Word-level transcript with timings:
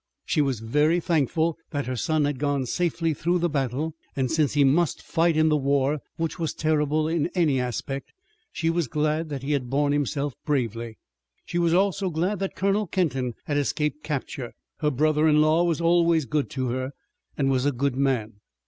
She 0.25 0.41
was 0.41 0.61
very 0.61 0.99
thankful 0.99 1.59
that 1.69 1.85
her 1.85 1.95
son 1.95 2.25
had 2.25 2.39
gone 2.39 2.65
safely 2.65 3.13
through 3.13 3.37
the 3.37 3.47
battle, 3.49 3.93
and 4.15 4.31
since 4.31 4.53
he 4.55 4.63
must 4.63 4.99
fight 5.03 5.37
in 5.37 5.47
war, 5.51 5.99
which 6.17 6.39
was 6.39 6.55
terrible 6.55 7.07
in 7.07 7.27
any 7.35 7.59
aspect, 7.59 8.11
she 8.51 8.71
was 8.71 8.87
glad 8.87 9.29
that 9.29 9.43
he 9.43 9.51
had 9.51 9.69
borne 9.69 9.91
himself 9.91 10.33
bravely. 10.43 10.97
She 11.45 11.59
was 11.59 11.73
glad 12.13 12.39
that 12.39 12.55
Colonel 12.55 12.87
Kenton 12.87 13.35
had 13.45 13.57
escaped 13.57 14.01
capture. 14.03 14.53
Her 14.79 14.89
brother 14.89 15.27
in 15.27 15.39
law 15.39 15.63
was 15.63 15.79
always 15.79 16.25
good 16.25 16.49
to 16.49 16.69
her 16.69 16.93
and 17.37 17.51
was 17.51 17.67
a 17.67 17.71
good 17.71 17.95
man. 17.95 18.39